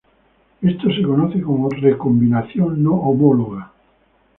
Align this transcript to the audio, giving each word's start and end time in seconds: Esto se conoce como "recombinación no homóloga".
Esto 0.63 0.91
se 0.95 1.03
conoce 1.03 1.39
como 1.43 1.69
"recombinación 1.69 2.81
no 2.81 2.95
homóloga". 2.95 3.71